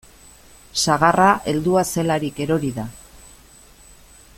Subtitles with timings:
[0.85, 2.87] Sagarra heldua zelarik erori da.